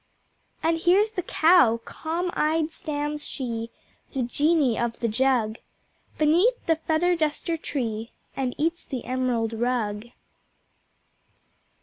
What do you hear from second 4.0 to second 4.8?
The Genie